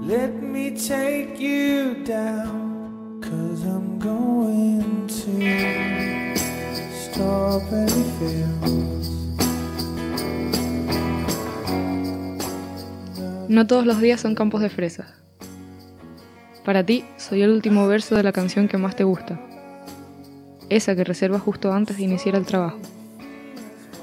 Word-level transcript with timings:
Let 0.00 0.40
me 0.40 0.70
take 0.70 1.38
you 1.38 2.04
down, 2.04 3.20
cause 3.20 3.64
I'm 3.64 3.98
going 3.98 5.06
to 5.06 6.36
Strawberry 6.94 8.04
Fields. 8.18 9.10
No 13.48 13.66
todos 13.66 13.84
los 13.84 14.00
días 14.00 14.20
son 14.20 14.34
campos 14.34 14.60
de 14.60 14.70
fresas. 14.70 15.12
Para 16.64 16.86
ti, 16.86 17.04
soy 17.16 17.42
el 17.42 17.50
último 17.50 17.88
verso 17.88 18.14
de 18.14 18.22
la 18.22 18.32
canción 18.32 18.68
que 18.68 18.78
más 18.78 18.94
te 18.94 19.04
gusta. 19.04 19.40
Esa 20.68 20.94
que 20.94 21.02
reservas 21.02 21.42
justo 21.42 21.72
antes 21.72 21.96
de 21.96 22.04
iniciar 22.04 22.36
el 22.36 22.46
trabajo. 22.46 22.78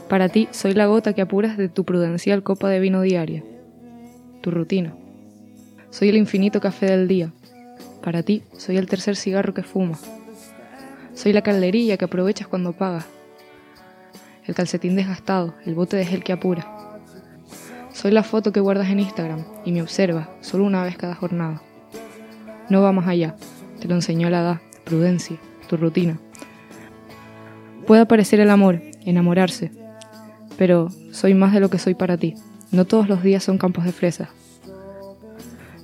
Para 0.09 0.29
ti, 0.29 0.49
soy 0.51 0.73
la 0.73 0.87
gota 0.87 1.13
que 1.13 1.21
apuras 1.21 1.57
de 1.57 1.69
tu 1.69 1.85
prudencial 1.85 2.43
copa 2.43 2.69
de 2.69 2.79
vino 2.79 3.01
diaria. 3.01 3.43
Tu 4.41 4.51
rutina. 4.51 4.93
Soy 5.97 6.09
el 6.09 6.17
infinito 6.17 6.59
café 6.59 6.87
del 6.87 7.07
día. 7.07 7.31
Para 8.03 8.21
ti, 8.21 8.43
soy 8.57 8.75
el 8.75 8.85
tercer 8.85 9.15
cigarro 9.15 9.53
que 9.53 9.63
fuma. 9.63 9.97
Soy 11.13 11.31
la 11.31 11.41
calderilla 11.41 11.95
que 11.95 12.03
aprovechas 12.03 12.49
cuando 12.49 12.73
pagas. 12.73 13.05
El 14.45 14.55
calcetín 14.55 14.97
desgastado, 14.97 15.55
el 15.65 15.73
bote 15.73 15.95
de 15.95 16.05
gel 16.05 16.21
que 16.21 16.33
apura. 16.33 16.99
Soy 17.93 18.11
la 18.11 18.23
foto 18.23 18.51
que 18.51 18.59
guardas 18.59 18.89
en 18.89 18.99
Instagram 18.99 19.45
y 19.63 19.71
me 19.71 19.81
observas 19.81 20.27
solo 20.41 20.65
una 20.65 20.83
vez 20.83 20.97
cada 20.97 21.15
jornada. 21.15 21.61
No 22.69 22.81
va 22.81 22.91
más 22.91 23.07
allá, 23.07 23.37
te 23.79 23.87
lo 23.87 23.95
enseñó 23.95 24.29
la 24.29 24.41
edad, 24.41 24.61
prudencia, 24.83 25.37
tu 25.69 25.77
rutina. 25.77 26.19
Puede 27.87 28.05
parecer 28.05 28.41
el 28.41 28.49
amor, 28.49 28.81
enamorarse, 29.05 29.71
pero 30.57 30.89
soy 31.11 31.35
más 31.35 31.53
de 31.53 31.61
lo 31.61 31.69
que 31.69 31.79
soy 31.79 31.93
para 31.93 32.17
ti. 32.17 32.35
No 32.73 32.83
todos 32.83 33.07
los 33.07 33.23
días 33.23 33.45
son 33.45 33.57
campos 33.57 33.85
de 33.85 33.93
fresas. 33.93 34.27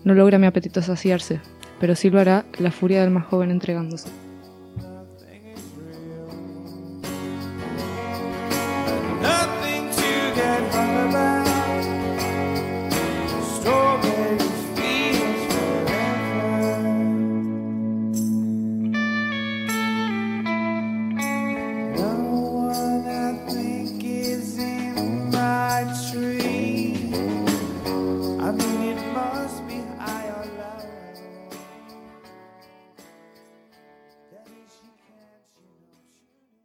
No 0.04 0.14
logra 0.14 0.40
mi 0.40 0.48
apetito 0.48 0.82
saciarse, 0.82 1.40
pero 1.80 1.96
sí 1.96 2.10
lo 2.10 2.20
hará 2.20 2.46
la 2.58 2.72
furia 2.72 3.02
del 3.02 3.12
más 3.12 3.26
joven 3.26 3.52
entregándose. 3.52 4.10